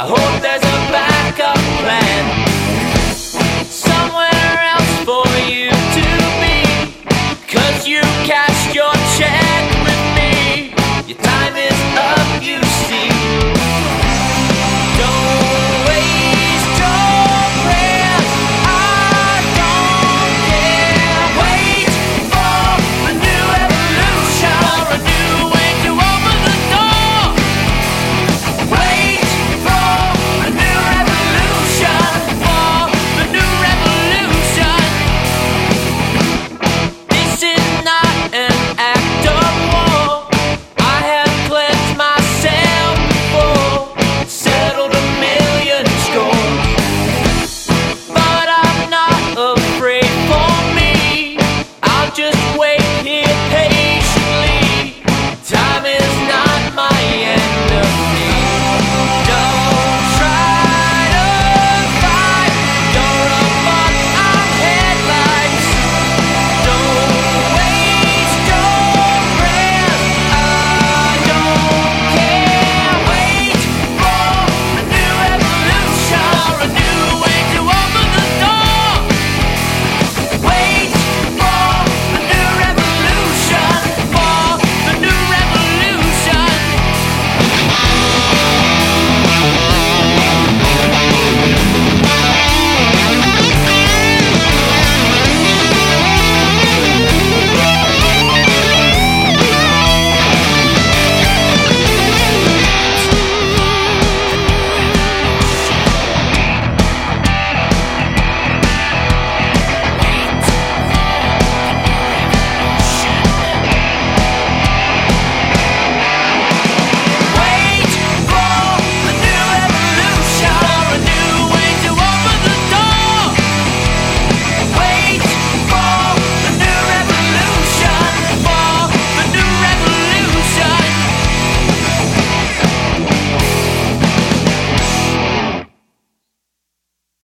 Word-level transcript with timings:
I 0.00 0.06
hope 0.06 0.47